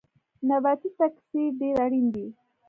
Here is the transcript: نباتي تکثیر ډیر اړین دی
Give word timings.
نباتي 0.47 0.89
تکثیر 0.99 1.47
ډیر 1.59 1.75
اړین 1.85 2.05
دی 2.13 2.27